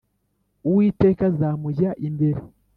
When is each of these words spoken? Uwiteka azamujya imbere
Uwiteka 0.69 1.21
azamujya 1.31 1.89
imbere 2.07 2.41